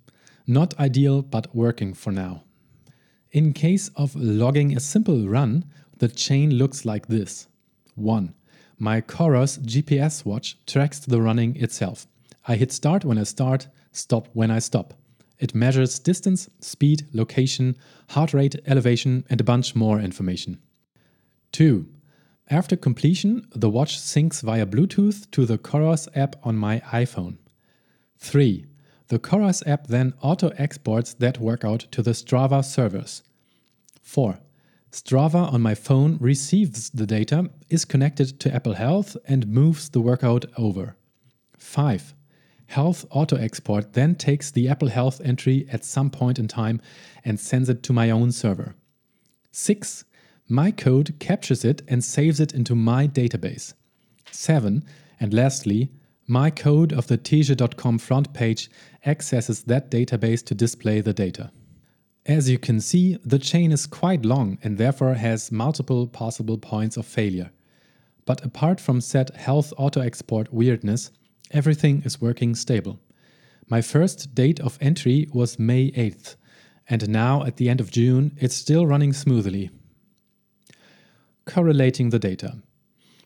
Not 0.46 0.78
ideal, 0.80 1.20
but 1.20 1.54
working 1.54 1.92
for 1.92 2.10
now. 2.10 2.44
In 3.32 3.52
case 3.52 3.90
of 3.96 4.16
logging 4.16 4.74
a 4.74 4.80
simple 4.80 5.28
run, 5.28 5.66
the 5.98 6.08
chain 6.08 6.54
looks 6.54 6.86
like 6.86 7.06
this 7.08 7.48
1. 7.96 8.34
My 8.78 9.02
Coros 9.02 9.58
GPS 9.58 10.24
watch 10.24 10.56
tracks 10.66 11.00
the 11.00 11.20
running 11.20 11.54
itself. 11.56 12.06
I 12.48 12.56
hit 12.56 12.72
start 12.72 13.04
when 13.04 13.18
I 13.18 13.24
start, 13.24 13.68
stop 13.92 14.28
when 14.32 14.50
I 14.50 14.58
stop. 14.58 14.94
It 15.38 15.54
measures 15.54 15.98
distance, 15.98 16.48
speed, 16.60 17.06
location, 17.12 17.76
heart 18.08 18.32
rate, 18.32 18.56
elevation, 18.66 19.24
and 19.28 19.38
a 19.38 19.44
bunch 19.44 19.74
more 19.74 20.00
information. 20.00 20.58
2. 21.52 21.86
After 22.52 22.74
completion, 22.74 23.46
the 23.54 23.70
watch 23.70 23.96
syncs 23.96 24.42
via 24.42 24.66
Bluetooth 24.66 25.30
to 25.30 25.46
the 25.46 25.56
Coros 25.56 26.08
app 26.16 26.34
on 26.42 26.56
my 26.56 26.80
iPhone. 26.80 27.36
3. 28.18 28.66
The 29.06 29.20
Coros 29.20 29.64
app 29.68 29.86
then 29.86 30.14
auto 30.20 30.48
exports 30.56 31.14
that 31.14 31.38
workout 31.38 31.86
to 31.92 32.02
the 32.02 32.10
Strava 32.10 32.64
servers. 32.64 33.22
4. 34.02 34.40
Strava 34.90 35.52
on 35.52 35.60
my 35.60 35.76
phone 35.76 36.18
receives 36.20 36.90
the 36.90 37.06
data, 37.06 37.50
is 37.68 37.84
connected 37.84 38.40
to 38.40 38.52
Apple 38.52 38.74
Health, 38.74 39.16
and 39.26 39.46
moves 39.46 39.88
the 39.88 40.00
workout 40.00 40.44
over. 40.56 40.96
5. 41.56 42.14
Health 42.66 43.06
Auto 43.10 43.36
Export 43.36 43.92
then 43.92 44.16
takes 44.16 44.50
the 44.50 44.68
Apple 44.68 44.88
Health 44.88 45.20
entry 45.24 45.68
at 45.70 45.84
some 45.84 46.10
point 46.10 46.40
in 46.40 46.48
time 46.48 46.80
and 47.24 47.38
sends 47.38 47.68
it 47.68 47.84
to 47.84 47.92
my 47.92 48.10
own 48.10 48.32
server. 48.32 48.74
6. 49.52 50.04
My 50.52 50.72
code 50.72 51.14
captures 51.20 51.64
it 51.64 51.82
and 51.86 52.02
saves 52.02 52.40
it 52.40 52.52
into 52.52 52.74
my 52.74 53.06
database. 53.06 53.74
7. 54.32 54.84
And 55.20 55.32
lastly, 55.32 55.92
my 56.26 56.50
code 56.50 56.92
of 56.92 57.06
the 57.06 57.16
Teesche.com 57.16 57.98
front 57.98 58.34
page 58.34 58.68
accesses 59.06 59.62
that 59.64 59.92
database 59.92 60.44
to 60.46 60.54
display 60.56 61.02
the 61.02 61.12
data. 61.12 61.52
As 62.26 62.50
you 62.50 62.58
can 62.58 62.80
see, 62.80 63.16
the 63.24 63.38
chain 63.38 63.70
is 63.70 63.86
quite 63.86 64.24
long 64.24 64.58
and 64.64 64.76
therefore 64.76 65.14
has 65.14 65.52
multiple 65.52 66.08
possible 66.08 66.58
points 66.58 66.96
of 66.96 67.06
failure. 67.06 67.52
But 68.26 68.44
apart 68.44 68.80
from 68.80 69.00
said 69.00 69.30
health 69.36 69.72
auto 69.76 70.00
export 70.00 70.52
weirdness, 70.52 71.12
everything 71.52 72.02
is 72.04 72.20
working 72.20 72.56
stable. 72.56 72.98
My 73.68 73.82
first 73.82 74.34
date 74.34 74.58
of 74.58 74.78
entry 74.80 75.28
was 75.32 75.60
May 75.60 75.92
8th, 75.92 76.34
and 76.88 77.08
now 77.08 77.44
at 77.44 77.56
the 77.56 77.68
end 77.68 77.80
of 77.80 77.92
June, 77.92 78.32
it's 78.36 78.56
still 78.56 78.84
running 78.84 79.12
smoothly. 79.12 79.70
Correlating 81.50 82.10
the 82.10 82.20
data. 82.20 82.58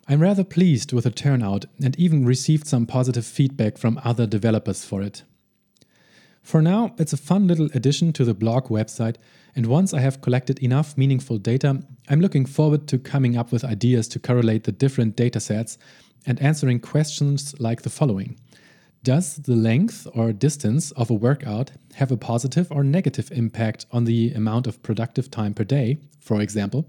I'm 0.09 0.23
rather 0.23 0.45
pleased 0.45 0.95
with 0.95 1.05
the 1.05 1.11
turnout 1.11 1.67
and 1.83 1.95
even 1.99 2.25
received 2.25 2.67
some 2.67 2.87
positive 2.87 3.27
feedback 3.27 3.77
from 3.77 4.01
other 4.03 4.27
developers 4.27 4.83
for 4.83 5.03
it. 5.03 5.25
For 6.43 6.63
now, 6.63 6.95
it's 6.97 7.13
a 7.13 7.19
fun 7.19 7.47
little 7.47 7.69
addition 7.75 8.15
to 8.15 8.25
the 8.25 8.33
blog 8.33 8.69
website, 8.69 9.17
and 9.55 9.67
once 9.67 9.93
I 9.93 10.01
have 10.01 10.23
collected 10.23 10.59
enough 10.61 10.97
meaningful 10.97 11.37
data, 11.37 11.83
I'm 12.09 12.23
looking 12.23 12.47
forward 12.47 12.89
to 12.89 12.99
coming 12.99 13.37
up 13.37 13.53
with 13.53 13.63
ideas 13.63 14.09
to 14.09 14.19
correlate 14.19 14.65
the 14.65 14.73
different 14.73 15.19
datasets 15.19 15.77
and 16.25 16.41
answering 16.41 16.81
questions 16.81 17.55
like 17.61 17.83
the 17.83 17.91
following 17.91 18.39
Does 19.03 19.37
the 19.37 19.55
length 19.55 20.07
or 20.15 20.33
distance 20.33 20.93
of 20.93 21.11
a 21.11 21.15
workout 21.15 21.73
have 21.97 22.11
a 22.11 22.17
positive 22.17 22.73
or 22.73 22.85
negative 22.85 23.31
impact 23.33 23.85
on 23.93 24.05
the 24.05 24.33
amount 24.33 24.67
of 24.67 24.83
productive 24.83 25.31
time 25.31 25.53
per 25.53 25.65
day, 25.65 25.99
for 26.21 26.41
example? 26.41 26.87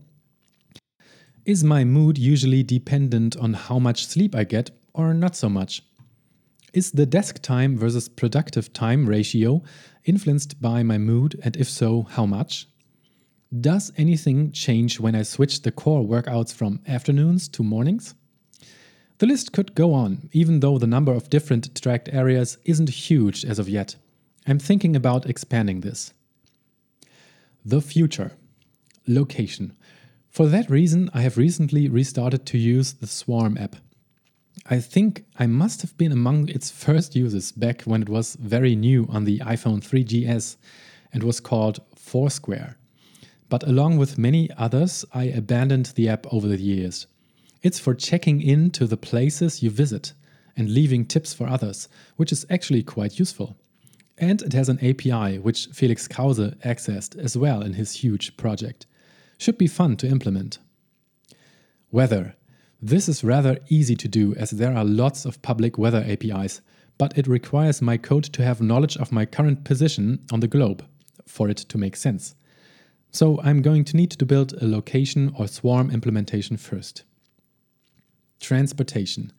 Is 1.46 1.64
my 1.64 1.84
mood 1.84 2.18
usually 2.18 2.64
dependent 2.64 3.38
on 3.38 3.54
how 3.54 3.78
much 3.78 4.08
sleep 4.08 4.34
I 4.34 4.46
get 4.46 4.72
or 4.96 5.14
not 5.14 5.36
so 5.36 5.48
much? 5.48 5.84
Is 6.74 6.90
the 6.90 7.06
desk 7.06 7.40
time 7.44 7.78
versus 7.78 8.10
productive 8.10 8.74
time 8.74 9.08
ratio 9.08 9.62
influenced 10.06 10.60
by 10.60 10.82
my 10.82 10.98
mood 10.98 11.40
and 11.44 11.56
if 11.56 11.70
so, 11.70 12.02
how 12.10 12.26
much? 12.26 12.68
Does 13.62 13.92
anything 13.96 14.54
change 14.54 15.00
when 15.00 15.14
I 15.14 15.22
switch 15.22 15.62
the 15.62 15.72
core 15.72 16.04
workouts 16.04 16.52
from 16.52 16.82
afternoons 16.88 17.48
to 17.50 17.62
mornings? 17.62 18.16
The 19.20 19.28
list 19.28 19.52
could 19.52 19.76
go 19.76 19.94
on, 19.94 20.30
even 20.32 20.62
though 20.62 20.80
the 20.80 20.88
number 20.88 21.14
of 21.14 21.30
different 21.30 21.80
tracked 21.80 22.10
areas 22.12 22.58
isn't 22.66 22.90
huge 22.90 23.46
as 23.46 23.60
of 23.60 23.70
yet. 23.70 23.98
I'm 24.48 24.58
thinking 24.58 24.96
about 24.96 25.30
expanding 25.30 25.82
this. 25.82 26.12
The 27.64 27.82
future. 27.82 28.32
Location. 29.08 29.76
For 30.36 30.48
that 30.48 30.70
reason, 30.70 31.10
I 31.14 31.22
have 31.22 31.38
recently 31.38 31.88
restarted 31.88 32.46
to 32.48 32.58
use 32.58 32.92
the 32.92 33.08
Swarm 33.08 33.58
app. 33.58 33.78
I 34.70 34.82
think 34.82 35.24
I 35.40 35.48
must 35.48 35.82
have 35.82 35.98
been 35.98 36.12
among 36.12 36.50
its 36.50 36.70
first 36.70 37.16
users 37.16 37.54
back 37.54 37.84
when 37.84 38.02
it 38.02 38.10
was 38.10 38.36
very 38.36 38.76
new 38.76 39.08
on 39.10 39.24
the 39.24 39.40
iPhone 39.40 39.80
3GS 39.80 40.58
and 41.14 41.24
was 41.24 41.40
called 41.40 41.80
Foursquare. 41.96 42.76
But 43.48 43.64
along 43.64 43.96
with 43.96 44.18
many 44.18 44.50
others, 44.58 45.06
I 45.14 45.24
abandoned 45.24 45.94
the 45.96 46.10
app 46.10 46.26
over 46.34 46.50
the 46.50 46.58
years. 46.58 47.08
It's 47.64 47.80
for 47.80 47.96
checking 47.96 48.42
in 48.42 48.72
to 48.72 48.88
the 48.88 48.98
places 48.98 49.64
you 49.64 49.70
visit 49.70 50.12
and 50.58 50.70
leaving 50.70 51.06
tips 51.06 51.34
for 51.34 51.48
others, 51.48 51.88
which 52.18 52.34
is 52.34 52.46
actually 52.50 52.84
quite 52.84 53.20
useful. 53.20 53.56
And 54.18 54.42
it 54.42 54.52
has 54.52 54.68
an 54.68 54.84
API, 54.86 55.40
which 55.40 55.68
Felix 55.68 56.10
Krause 56.10 56.56
accessed 56.66 57.18
as 57.18 57.38
well 57.38 57.62
in 57.62 57.76
his 57.76 57.94
huge 57.94 58.36
project 58.36 58.86
should 59.38 59.58
be 59.58 59.68
fun 59.68 59.98
to 59.98 60.08
implement. 60.08 60.60
Weather. 61.92 62.36
This 62.82 63.08
is 63.08 63.24
rather 63.24 63.60
easy 63.70 63.96
to 63.96 64.08
do 64.08 64.36
as 64.36 64.52
there 64.52 64.76
are 64.76 64.86
lots 64.86 65.26
of 65.26 65.42
public 65.42 65.78
weather 65.78 66.04
APIs, 66.08 66.62
but 66.98 67.18
it 67.18 67.28
requires 67.28 67.82
my 67.82 67.98
code 67.98 68.26
to 68.26 68.44
have 68.44 68.62
knowledge 68.62 68.98
of 68.98 69.12
my 69.12 69.26
current 69.26 69.64
position 69.64 70.20
on 70.32 70.40
the 70.40 70.48
globe 70.48 70.86
for 71.26 71.50
it 71.50 71.58
to 71.58 71.78
make 71.78 71.96
sense. 71.96 72.36
So 73.12 73.40
I'm 73.44 73.62
going 73.62 73.86
to 73.86 73.98
need 73.98 74.12
to 74.12 74.26
build 74.26 74.54
a 74.54 74.68
location 74.68 75.34
or 75.38 75.48
swarm 75.48 75.90
implementation 75.90 76.58
first. 76.58 77.04
Transportation. 78.40 79.32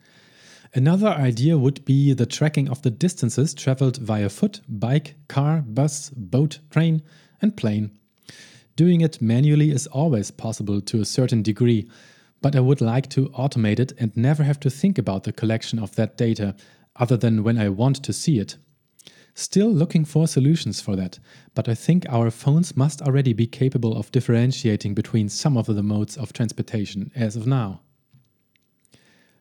Another 0.75 1.09
idea 1.09 1.59
would 1.59 1.85
be 1.85 2.13
the 2.13 2.27
tracking 2.27 2.69
of 2.69 2.83
the 2.83 2.91
distances 2.91 3.55
traveled 3.55 3.99
via 3.99 4.29
foot, 4.29 4.61
bike, 4.69 5.15
car, 5.29 5.63
bus, 5.67 6.11
boat, 6.11 6.59
train, 6.71 7.03
and 7.41 7.57
plane 7.57 7.91
Doing 8.77 9.01
it 9.01 9.23
manually 9.23 9.71
is 9.71 9.87
always 9.87 10.31
possible 10.31 10.83
to 10.83 11.01
a 11.01 11.07
certain 11.07 11.43
degree, 11.43 11.89
but 12.43 12.55
I 12.55 12.61
would 12.61 12.83
like 12.83 13.09
to 13.11 13.31
automate 13.31 13.81
it 13.81 13.93
and 13.99 14.15
never 14.15 14.45
have 14.45 14.61
to 14.61 14.71
think 14.71 14.99
about 14.99 15.25
the 15.25 15.33
collection 15.33 15.79
of 15.79 15.97
that 15.97 16.19
data 16.19 16.55
other 16.95 17.17
than 17.17 17.43
when 17.43 17.59
I 17.59 17.71
want 17.71 17.97
to 18.05 18.13
see 18.13 18.39
it. 18.39 18.57
Still 19.35 19.71
looking 19.71 20.05
for 20.05 20.29
solutions 20.29 20.81
for 20.81 20.95
that, 20.97 21.19
but 21.55 21.69
I 21.69 21.75
think 21.75 22.05
our 22.09 22.31
phones 22.31 22.77
must 22.77 23.01
already 23.01 23.33
be 23.33 23.47
capable 23.47 23.97
of 23.97 24.13
differentiating 24.13 24.95
between 24.95 25.29
some 25.31 25.57
of 25.57 25.67
the 25.67 25.83
modes 25.83 26.17
of 26.17 26.33
transportation 26.33 27.11
as 27.15 27.35
of 27.35 27.47
now. 27.47 27.81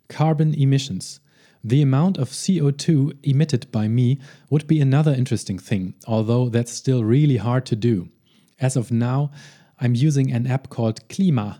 Carbon 0.07 0.53
emissions. 0.53 1.19
The 1.63 1.81
amount 1.81 2.17
of 2.17 2.29
CO2 2.29 3.17
emitted 3.23 3.71
by 3.71 3.87
me 3.87 4.19
would 4.49 4.67
be 4.67 4.79
another 4.79 5.13
interesting 5.13 5.59
thing, 5.59 5.95
although 6.07 6.47
that's 6.47 6.71
still 6.71 7.03
really 7.03 7.37
hard 7.37 7.65
to 7.65 7.75
do. 7.75 8.09
As 8.59 8.75
of 8.75 8.91
now, 8.91 9.31
I'm 9.79 9.95
using 9.95 10.31
an 10.31 10.47
app 10.47 10.69
called 10.69 11.07
Klima, 11.09 11.59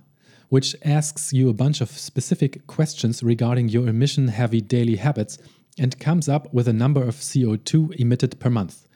which 0.49 0.75
asks 0.85 1.33
you 1.33 1.49
a 1.49 1.53
bunch 1.53 1.81
of 1.81 1.89
specific 1.89 2.65
questions 2.67 3.21
regarding 3.21 3.69
your 3.69 3.87
emission 3.87 4.29
heavy 4.29 4.61
daily 4.61 4.95
habits 4.95 5.37
and 5.77 5.99
comes 5.99 6.29
up 6.29 6.53
with 6.53 6.67
a 6.67 6.73
number 6.73 7.03
of 7.03 7.15
CO2 7.15 7.95
emitted 7.99 8.39
per 8.39 8.49
month, 8.49 8.87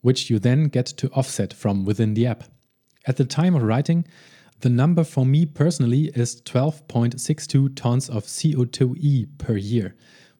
which 0.00 0.28
you 0.28 0.38
then 0.38 0.64
get 0.64 0.86
to 0.86 1.08
offset 1.10 1.52
from 1.52 1.84
within 1.84 2.14
the 2.14 2.26
app. 2.26 2.44
At 3.06 3.16
the 3.16 3.24
time 3.24 3.54
of 3.54 3.62
writing, 3.62 4.06
the 4.60 4.68
number 4.68 5.04
for 5.04 5.24
me 5.24 5.46
personally 5.46 6.10
is 6.14 6.40
12.62 6.42 7.76
tons 7.76 8.10
of 8.10 8.24
CO2e 8.24 9.38
per 9.38 9.56
year. 9.56 9.94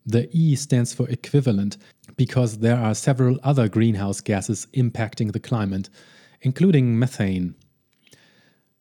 The 0.05 0.29
E 0.37 0.57
stands 0.57 0.93
for 0.93 1.09
equivalent 1.09 1.79
because 2.17 2.59
there 2.59 2.77
are 2.77 2.95
several 2.95 3.39
other 3.43 3.69
greenhouse 3.69 4.21
gases 4.21 4.67
impacting 4.75 5.33
the 5.33 5.41
climate, 5.41 5.89
including 6.43 6.99
methane. 6.99 7.55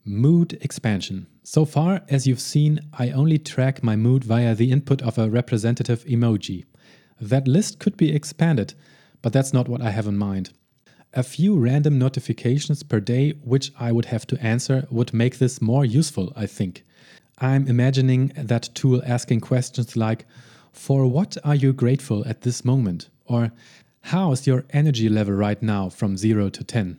Mood 0.05 0.57
expansion. 0.61 1.27
So 1.43 1.65
far, 1.65 2.01
as 2.09 2.25
you've 2.25 2.39
seen, 2.39 2.79
I 2.93 3.11
only 3.11 3.37
track 3.37 3.83
my 3.83 3.95
mood 3.95 4.23
via 4.23 4.55
the 4.55 4.71
input 4.71 5.01
of 5.01 5.17
a 5.17 5.29
representative 5.29 6.03
emoji. 6.05 6.65
That 7.19 7.47
list 7.47 7.79
could 7.79 7.97
be 7.97 8.13
expanded, 8.13 8.73
but 9.21 9.33
that's 9.33 9.53
not 9.53 9.67
what 9.67 9.81
I 9.81 9.89
have 9.89 10.07
in 10.07 10.17
mind. 10.17 10.51
A 11.13 11.23
few 11.23 11.57
random 11.57 11.97
notifications 11.97 12.83
per 12.83 12.99
day, 12.99 13.31
which 13.43 13.71
I 13.79 13.91
would 13.91 14.05
have 14.05 14.27
to 14.27 14.41
answer, 14.43 14.87
would 14.91 15.13
make 15.13 15.39
this 15.39 15.61
more 15.61 15.83
useful, 15.83 16.31
I 16.35 16.45
think. 16.45 16.85
I'm 17.39 17.67
imagining 17.67 18.31
that 18.35 18.69
tool 18.73 19.01
asking 19.05 19.41
questions 19.41 19.95
like, 19.95 20.25
For 20.71 21.07
what 21.07 21.35
are 21.43 21.55
you 21.55 21.73
grateful 21.73 22.27
at 22.27 22.41
this 22.41 22.63
moment? 22.63 23.09
Or, 23.25 23.51
How's 24.01 24.47
your 24.47 24.65
energy 24.71 25.09
level 25.09 25.33
right 25.33 25.61
now 25.61 25.89
from 25.89 26.17
0 26.17 26.49
to 26.49 26.63
10? 26.63 26.97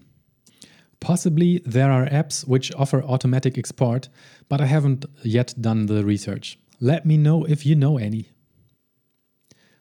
Possibly 1.00 1.62
there 1.64 1.90
are 1.90 2.06
apps 2.06 2.46
which 2.46 2.72
offer 2.74 3.02
automatic 3.02 3.56
export, 3.56 4.08
but 4.48 4.60
I 4.60 4.66
haven't 4.66 5.06
yet 5.22 5.54
done 5.60 5.86
the 5.86 6.04
research. 6.04 6.58
Let 6.78 7.06
me 7.06 7.16
know 7.16 7.44
if 7.44 7.64
you 7.64 7.74
know 7.74 7.98
any. 7.98 8.28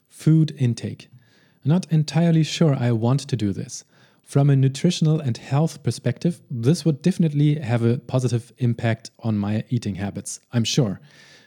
Food 0.08 0.56
intake. 0.58 1.10
Not 1.66 1.92
entirely 1.92 2.44
sure 2.44 2.74
I 2.74 2.92
want 2.94 3.20
to 3.22 3.36
do 3.36 3.52
this. 3.52 3.84
From 4.24 4.50
a 4.50 4.56
nutritional 4.56 5.20
and 5.20 5.36
health 5.38 5.84
perspective, 5.84 6.40
this 6.50 6.86
would 6.86 7.02
definitely 7.02 7.56
have 7.56 7.84
a 7.84 7.98
positive 7.98 8.54
impact 8.60 9.12
on 9.20 9.38
my 9.38 9.64
eating 9.70 9.96
habits, 9.96 10.40
I'm 10.54 10.64
sure. 10.64 11.02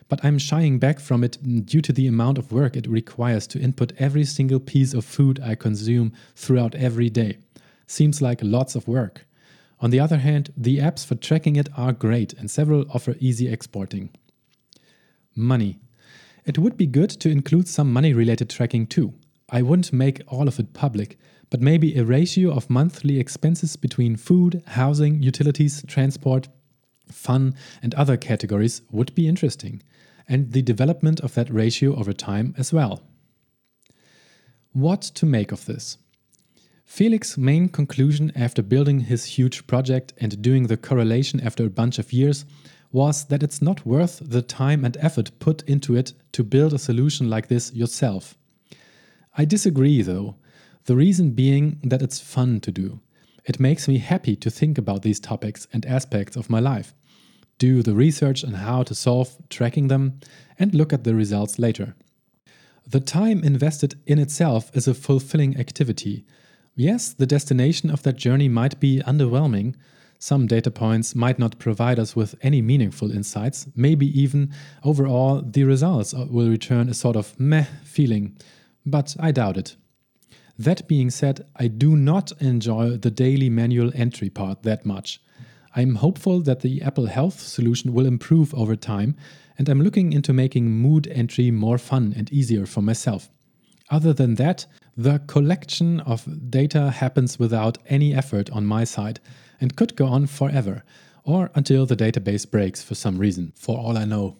But 0.09 0.25
I'm 0.25 0.38
shying 0.38 0.79
back 0.79 1.00
from 1.00 1.25
it 1.25 1.64
due 1.64 1.81
to 1.81 1.93
the 1.93 2.07
amount 2.07 2.38
of 2.38 2.52
work 2.52 2.76
it 2.76 2.87
requires 2.87 3.47
to 3.49 3.61
input 3.61 3.93
every 3.99 4.25
single 4.25 4.61
piece 4.61 4.93
of 4.93 5.05
food 5.05 5.41
I 5.41 5.55
consume 5.55 6.12
throughout 6.35 6.75
every 6.75 7.09
day. 7.09 7.38
Seems 7.87 8.21
like 8.21 8.41
lots 8.43 8.75
of 8.75 8.88
work. 8.88 9.26
On 9.82 9.90
the 9.90 10.00
other 10.00 10.18
hand, 10.18 10.52
the 10.56 10.78
apps 10.78 11.04
for 11.04 11.16
tracking 11.16 11.56
it 11.56 11.68
are 11.76 11.92
great 11.92 12.32
and 12.34 12.48
several 12.48 12.86
offer 12.94 13.16
easy 13.18 13.48
exporting. 13.48 14.10
Money. 15.34 15.80
It 16.46 16.56
would 16.56 16.76
be 16.76 16.86
good 16.86 17.10
to 17.10 17.28
include 17.28 17.66
some 17.66 17.92
money 17.92 18.14
related 18.14 18.48
tracking 18.48 18.86
too. 18.86 19.14
I 19.50 19.62
wouldn't 19.62 19.92
make 19.92 20.22
all 20.28 20.46
of 20.46 20.60
it 20.60 20.72
public, 20.72 21.18
but 21.50 21.60
maybe 21.60 21.96
a 21.96 22.04
ratio 22.04 22.52
of 22.52 22.70
monthly 22.70 23.18
expenses 23.18 23.74
between 23.74 24.16
food, 24.16 24.62
housing, 24.68 25.20
utilities, 25.20 25.84
transport, 25.88 26.48
fun, 27.10 27.54
and 27.82 27.92
other 27.94 28.16
categories 28.16 28.82
would 28.92 29.12
be 29.16 29.26
interesting, 29.26 29.82
and 30.28 30.52
the 30.52 30.62
development 30.62 31.20
of 31.20 31.34
that 31.34 31.52
ratio 31.52 31.96
over 31.96 32.12
time 32.12 32.54
as 32.56 32.72
well. 32.72 33.02
What 34.72 35.02
to 35.02 35.26
make 35.26 35.50
of 35.50 35.66
this? 35.66 35.98
Felix's 36.92 37.38
main 37.38 37.70
conclusion 37.70 38.30
after 38.37 38.62
building 38.62 39.00
his 39.00 39.25
huge 39.25 39.66
project 39.66 40.12
and 40.18 40.42
doing 40.42 40.66
the 40.66 40.76
correlation 40.76 41.40
after 41.40 41.64
a 41.64 41.70
bunch 41.70 41.99
of 41.99 42.12
years 42.12 42.44
was 42.92 43.25
that 43.25 43.42
it's 43.42 43.62
not 43.62 43.87
worth 43.87 44.20
the 44.22 44.42
time 44.42 44.84
and 44.84 44.99
effort 44.99 45.30
put 45.38 45.62
into 45.62 45.96
it 45.96 46.12
to 46.32 46.44
build 46.44 46.75
a 46.75 46.78
solution 46.78 47.30
like 47.30 47.49
this 47.49 47.73
yourself. 47.73 48.36
I 49.38 49.47
disagree 49.47 50.02
though, 50.02 50.36
the 50.84 50.95
reason 50.95 51.30
being 51.30 51.80
that 51.82 52.02
it's 52.02 52.21
fun 52.21 52.60
to 52.60 52.71
do. 52.71 53.00
It 53.47 53.58
makes 53.58 53.88
me 53.88 53.97
happy 53.97 54.36
to 54.36 54.50
think 54.50 54.76
about 54.76 55.00
these 55.00 55.19
topics 55.19 55.67
and 55.73 55.86
aspects 55.86 56.36
of 56.36 56.50
my 56.50 56.60
life, 56.60 56.93
do 57.56 57.82
the 57.82 57.95
research 57.95 58.45
on 58.45 58.52
how 58.52 58.82
to 58.82 58.95
solve 58.95 59.38
tracking 59.49 59.88
them, 59.88 60.21
and 60.58 60.75
look 60.75 60.93
at 60.93 61.04
the 61.04 61.14
results 61.14 61.58
later. 61.58 61.97
The 62.86 63.00
time 63.00 63.43
invested 63.43 63.99
in 64.06 64.19
itself 64.19 64.71
is 64.76 64.86
a 64.86 64.93
fulfilling 64.93 65.58
activity 65.58 66.26
Yes, 66.75 67.13
the 67.13 67.26
destination 67.26 67.91
of 67.91 68.02
that 68.02 68.17
journey 68.17 68.49
might 68.49 68.80
be 68.80 69.02
underwhelming. 69.06 69.75
Some 70.19 70.47
data 70.47 70.71
points 70.71 71.15
might 71.15 71.39
not 71.39 71.58
provide 71.58 71.99
us 71.99 72.17
with 72.17 72.35
any 72.41 72.63
meaningful 72.63 73.11
insights. 73.11 73.67
Maybe 73.76 74.06
even 74.19 74.54
overall, 74.82 75.43
the 75.43 75.65
results 75.65 76.15
will 76.15 76.49
return 76.49 76.89
a 76.89 76.95
sort 76.95 77.17
of 77.17 77.39
meh 77.39 77.67
feeling, 77.85 78.39
but 78.87 79.15
I 79.21 79.32
doubt 79.32 79.58
it. 79.58 79.76
That 80.58 80.89
being 80.89 81.11
said, 81.11 81.45
I 81.56 81.69
do 81.69 81.97
not 81.97 82.32
enjoy 82.41 82.97
the 82.97 83.11
daily 83.11 83.50
manual 83.50 83.91
entry 83.95 84.30
part 84.30 84.63
that 84.63 84.87
much. 84.87 85.21
I'm 85.75 85.97
hopeful 85.97 86.41
that 86.43 86.61
the 86.61 86.80
Apple 86.82 87.06
Health 87.06 87.41
solution 87.41 87.93
will 87.93 88.06
improve 88.06 88.54
over 88.54 88.76
time, 88.76 89.17
and 89.58 89.69
I'm 89.69 89.82
looking 89.82 90.13
into 90.13 90.32
making 90.32 90.71
mood 90.71 91.06
entry 91.08 91.50
more 91.50 91.78
fun 91.78 92.15
and 92.17 92.32
easier 92.32 92.65
for 92.65 92.80
myself. 92.80 93.28
Other 93.93 94.15
than 94.15 94.37
that, 94.37 94.65
the 94.97 95.19
collection 95.26 96.00
of 96.00 96.50
data 96.50 96.91
happens 96.91 97.39
without 97.39 97.76
any 97.87 98.15
effort 98.15 98.49
on 98.49 98.65
my 98.65 98.85
side 98.85 99.21
and 99.61 99.76
could 99.76 99.97
go 99.97 100.07
on 100.07 100.26
forever, 100.26 100.83
or 101.25 101.50
until 101.55 101.85
the 101.85 101.95
database 101.95 102.50
breaks 102.50 102.83
for 102.83 102.95
some 102.95 103.19
reason, 103.19 103.52
for 103.55 103.76
all 103.76 103.99
I 103.99 104.07
know. 104.07 104.39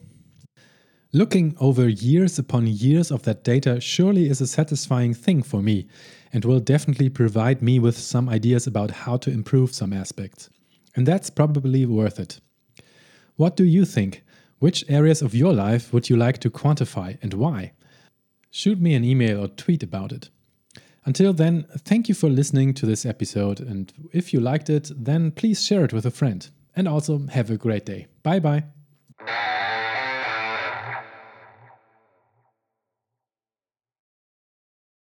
Looking 1.13 1.55
over 1.59 1.87
years 1.87 2.39
upon 2.39 2.65
years 2.65 3.11
of 3.11 3.21
that 3.23 3.43
data 3.43 3.79
surely 3.79 4.27
is 4.27 4.41
a 4.41 4.47
satisfying 4.47 5.13
thing 5.13 5.43
for 5.43 5.61
me 5.61 5.85
and 6.33 6.43
will 6.43 6.59
definitely 6.59 7.09
provide 7.09 7.61
me 7.61 7.77
with 7.77 7.95
some 7.95 8.27
ideas 8.27 8.65
about 8.65 8.89
how 9.05 9.17
to 9.17 9.29
improve 9.29 9.71
some 9.71 9.93
aspects. 9.93 10.49
And 10.95 11.05
that's 11.05 11.29
probably 11.29 11.85
worth 11.85 12.19
it. 12.19 12.39
What 13.35 13.55
do 13.55 13.65
you 13.65 13.85
think? 13.85 14.23
Which 14.57 14.83
areas 14.89 15.21
of 15.21 15.35
your 15.35 15.53
life 15.53 15.93
would 15.93 16.09
you 16.09 16.17
like 16.17 16.39
to 16.39 16.49
quantify 16.49 17.19
and 17.21 17.35
why? 17.35 17.73
Shoot 18.53 18.79
me 18.79 18.93
an 18.93 19.03
email 19.03 19.43
or 19.43 19.47
tweet 19.47 19.83
about 19.83 20.13
it. 20.13 20.29
Until 21.05 21.33
then, 21.33 21.65
thank 21.79 22.07
you 22.07 22.15
for 22.15 22.29
listening 22.29 22.73
to 22.75 22.85
this 22.85 23.05
episode, 23.05 23.59
and 23.59 23.91
if 24.13 24.31
you 24.31 24.39
liked 24.39 24.69
it, 24.69 24.89
then 24.95 25.31
please 25.31 25.65
share 25.65 25.83
it 25.83 25.91
with 25.91 26.05
a 26.05 26.11
friend. 26.11 26.49
And 26.75 26.87
also, 26.87 27.27
have 27.27 27.49
a 27.49 27.57
great 27.57 27.85
day. 27.85 28.07
Bye 28.23 28.39
bye. 28.39 28.63